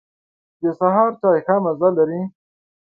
د 0.61 0.63
سهار 0.79 1.09
چای 1.21 1.39
ښه 1.45 1.55
مزه 1.65 1.89
لري. 1.97 2.21